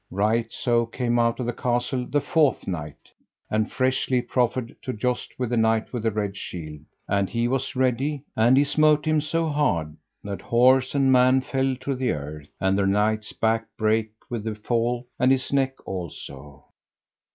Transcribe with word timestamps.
Right 0.09 0.51
so 0.51 0.87
came 0.87 1.19
out 1.19 1.39
of 1.39 1.45
the 1.45 1.53
castle 1.53 2.07
the 2.07 2.21
fourth 2.21 2.67
knight, 2.67 3.11
and 3.51 3.71
freshly 3.71 4.19
proffered 4.19 4.75
to 4.81 4.93
joust 4.93 5.31
with 5.37 5.51
the 5.51 5.57
Knight 5.57 5.93
with 5.93 6.01
the 6.01 6.09
Red 6.09 6.35
Shield: 6.35 6.79
and 7.07 7.29
he 7.29 7.47
was 7.47 7.75
ready, 7.75 8.23
and 8.35 8.57
he 8.57 8.63
smote 8.63 9.05
him 9.05 9.21
so 9.21 9.45
hard 9.47 9.95
that 10.23 10.41
horse 10.41 10.95
and 10.95 11.11
man 11.11 11.41
fell 11.41 11.75
to 11.81 11.93
the 11.93 12.13
earth, 12.13 12.51
and 12.59 12.75
the 12.79 12.87
knight's 12.87 13.31
back 13.31 13.65
brake 13.77 14.13
with 14.27 14.43
the 14.43 14.55
fall, 14.55 15.05
and 15.19 15.31
his 15.31 15.53
neck 15.53 15.75
also. 15.85 16.65